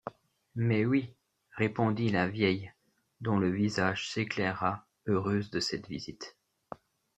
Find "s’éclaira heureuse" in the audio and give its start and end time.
4.09-5.51